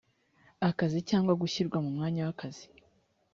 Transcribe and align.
akazi 0.69 0.99
cyangwa 1.09 1.33
gushyirwa 1.41 1.77
mu 1.85 1.89
mwanya 1.95 2.21
w 2.27 2.29
akazi 2.33 2.65